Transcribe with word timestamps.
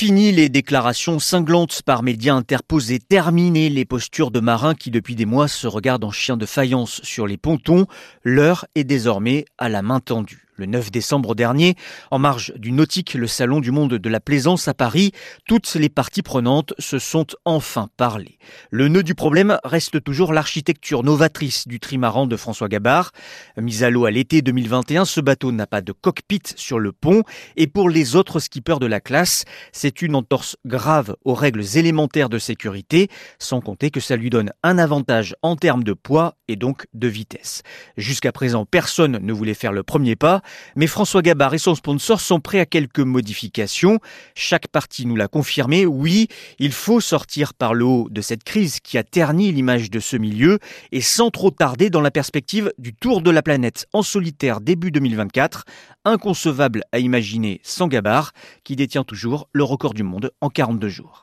Fini 0.00 0.32
les 0.32 0.48
déclarations 0.48 1.18
cinglantes 1.18 1.82
par 1.82 2.02
médias 2.02 2.32
interposés, 2.32 3.00
terminé 3.00 3.68
les 3.68 3.84
postures 3.84 4.30
de 4.30 4.40
marins 4.40 4.74
qui 4.74 4.90
depuis 4.90 5.14
des 5.14 5.26
mois 5.26 5.46
se 5.46 5.66
regardent 5.66 6.04
en 6.04 6.10
chien 6.10 6.38
de 6.38 6.46
faïence 6.46 7.02
sur 7.02 7.26
les 7.26 7.36
pontons. 7.36 7.84
L'heure 8.22 8.64
est 8.74 8.84
désormais 8.84 9.44
à 9.58 9.68
la 9.68 9.82
main 9.82 10.00
tendue. 10.00 10.46
Le 10.60 10.66
9 10.66 10.90
décembre 10.90 11.34
dernier, 11.34 11.74
en 12.10 12.18
marge 12.18 12.52
du 12.54 12.70
Nautique, 12.70 13.14
le 13.14 13.26
Salon 13.26 13.60
du 13.60 13.70
Monde 13.70 13.94
de 13.94 14.08
la 14.10 14.20
Plaisance 14.20 14.68
à 14.68 14.74
Paris, 14.74 15.12
toutes 15.48 15.74
les 15.74 15.88
parties 15.88 16.20
prenantes 16.20 16.74
se 16.78 16.98
sont 16.98 17.24
enfin 17.46 17.88
parlé. 17.96 18.36
Le 18.70 18.88
nœud 18.88 19.02
du 19.02 19.14
problème 19.14 19.56
reste 19.64 20.04
toujours 20.04 20.34
l'architecture 20.34 21.02
novatrice 21.02 21.66
du 21.66 21.80
trimaran 21.80 22.26
de 22.26 22.36
François 22.36 22.68
Gabard. 22.68 23.12
Mis 23.56 23.84
à 23.84 23.88
l'eau 23.88 24.04
à 24.04 24.10
l'été 24.10 24.42
2021, 24.42 25.06
ce 25.06 25.22
bateau 25.22 25.50
n'a 25.50 25.66
pas 25.66 25.80
de 25.80 25.92
cockpit 25.92 26.42
sur 26.56 26.78
le 26.78 26.92
pont 26.92 27.22
et 27.56 27.66
pour 27.66 27.88
les 27.88 28.14
autres 28.14 28.38
skippers 28.38 28.80
de 28.80 28.86
la 28.86 29.00
classe, 29.00 29.46
c'est 29.72 30.02
une 30.02 30.14
entorse 30.14 30.58
grave 30.66 31.16
aux 31.24 31.32
règles 31.32 31.64
élémentaires 31.78 32.28
de 32.28 32.38
sécurité, 32.38 33.08
sans 33.38 33.62
compter 33.62 33.90
que 33.90 34.00
ça 34.00 34.14
lui 34.14 34.28
donne 34.28 34.52
un 34.62 34.76
avantage 34.76 35.34
en 35.40 35.56
termes 35.56 35.84
de 35.84 35.94
poids 35.94 36.36
et 36.48 36.56
donc 36.56 36.86
de 36.92 37.08
vitesse. 37.08 37.62
Jusqu'à 37.96 38.32
présent, 38.32 38.66
personne 38.66 39.20
ne 39.22 39.32
voulait 39.32 39.54
faire 39.54 39.72
le 39.72 39.84
premier 39.84 40.16
pas. 40.16 40.42
Mais 40.76 40.86
François 40.86 41.22
Gabard 41.22 41.54
et 41.54 41.58
son 41.58 41.74
sponsor 41.74 42.20
sont 42.20 42.40
prêts 42.40 42.60
à 42.60 42.66
quelques 42.66 43.00
modifications. 43.00 43.98
Chaque 44.34 44.68
partie 44.68 45.06
nous 45.06 45.16
l'a 45.16 45.28
confirmé. 45.28 45.86
Oui, 45.86 46.28
il 46.58 46.72
faut 46.72 47.00
sortir 47.00 47.54
par 47.54 47.74
le 47.74 47.84
haut 47.84 48.08
de 48.10 48.20
cette 48.20 48.44
crise 48.44 48.80
qui 48.80 48.98
a 48.98 49.02
terni 49.02 49.52
l'image 49.52 49.90
de 49.90 50.00
ce 50.00 50.16
milieu 50.16 50.58
et 50.92 51.00
sans 51.00 51.30
trop 51.30 51.50
tarder 51.50 51.90
dans 51.90 52.00
la 52.00 52.10
perspective 52.10 52.72
du 52.78 52.94
tour 52.94 53.22
de 53.22 53.30
la 53.30 53.42
planète 53.42 53.86
en 53.92 54.02
solitaire 54.02 54.60
début 54.60 54.90
2024. 54.90 55.64
Inconcevable 56.04 56.82
à 56.92 56.98
imaginer 56.98 57.60
sans 57.62 57.88
Gabard, 57.88 58.32
qui 58.64 58.76
détient 58.76 59.04
toujours 59.04 59.48
le 59.52 59.64
record 59.64 59.94
du 59.94 60.02
monde 60.02 60.30
en 60.40 60.48
42 60.48 60.88
jours. 60.88 61.18